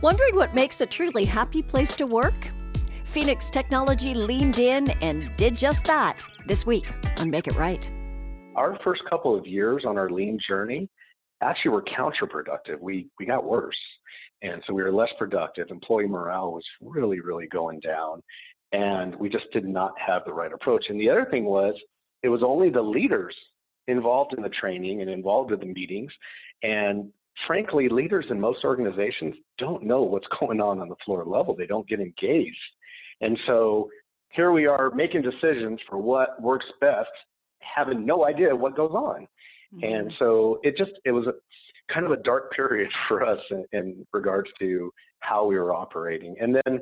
[0.00, 2.52] Wondering what makes a truly happy place to work?
[3.04, 7.90] Phoenix Technology leaned in and did just that this week on Make It Right.
[8.54, 10.88] Our first couple of years on our lean journey
[11.42, 12.78] actually were counterproductive.
[12.80, 13.76] We, we got worse.
[14.42, 15.66] And so we were less productive.
[15.68, 18.22] Employee morale was really, really going down.
[18.70, 20.84] And we just did not have the right approach.
[20.90, 21.74] And the other thing was,
[22.22, 23.34] it was only the leaders
[23.88, 26.12] involved in the training and involved in the meetings.
[26.62, 27.10] And
[27.46, 31.54] frankly, leaders in most organizations don't know what's going on on the floor level.
[31.54, 32.56] They don't get engaged.
[33.20, 33.88] And so
[34.30, 37.08] here we are making decisions for what works best,
[37.60, 39.26] having no idea what goes on.
[39.74, 39.84] Mm-hmm.
[39.84, 41.32] And so it just, it was a
[41.92, 46.36] kind of a dark period for us in, in regards to how we were operating.
[46.40, 46.80] And then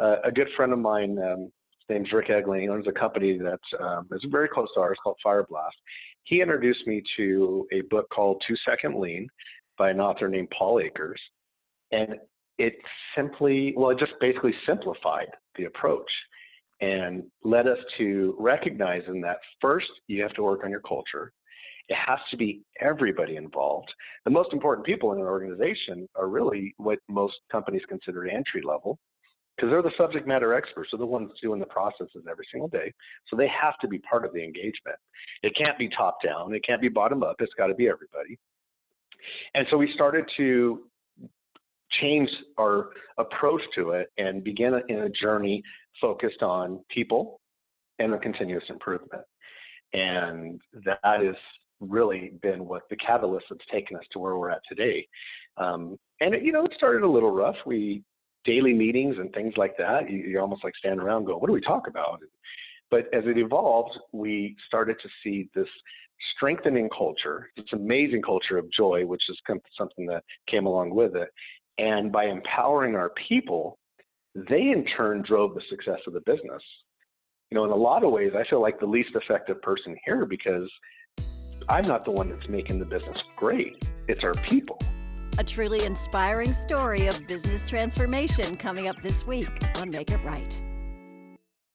[0.00, 1.52] uh, a good friend of mine, um,
[1.88, 4.98] his name's Rick Egling, he owns a company that um, is very close to ours
[5.02, 5.70] called Fireblast.
[6.24, 9.28] He introduced me to a book called Two Second Lean
[9.78, 11.20] by an author named Paul Akers.
[11.92, 12.16] And
[12.58, 12.74] it
[13.16, 16.10] simply, well, it just basically simplified the approach
[16.80, 21.32] and led us to recognizing that first you have to work on your culture.
[21.88, 23.92] It has to be everybody involved.
[24.24, 28.98] The most important people in an organization are really what most companies consider entry level
[29.56, 30.90] because they're the subject matter experts.
[30.92, 32.92] They're the ones doing the processes every single day.
[33.28, 34.98] So they have to be part of the engagement.
[35.42, 36.54] It can't be top down.
[36.54, 37.36] It can't be bottom up.
[37.38, 38.38] It's got to be everybody.
[39.54, 40.82] And so we started to
[42.00, 45.62] change our approach to it and begin in a journey
[46.00, 47.40] focused on people
[47.98, 49.22] and the continuous improvement.
[49.92, 51.36] And that has
[51.80, 55.06] really been what the catalyst that's taken us to where we're at today.
[55.56, 57.56] Um, and it, you know, it started a little rough.
[57.64, 58.02] We
[58.44, 60.10] daily meetings and things like that.
[60.10, 62.20] You, you're almost like standing around going, "What do we talk about?"
[62.90, 65.68] But as it evolved, we started to see this
[66.36, 69.38] strengthening culture, this amazing culture of joy, which is
[69.76, 71.28] something that came along with it.
[71.78, 73.78] And by empowering our people,
[74.34, 76.62] they in turn drove the success of the business.
[77.50, 80.26] You know, in a lot of ways, I feel like the least effective person here
[80.26, 80.70] because
[81.68, 83.84] I'm not the one that's making the business great.
[84.08, 84.80] It's our people.
[85.38, 90.62] A truly inspiring story of business transformation coming up this week on Make It Right.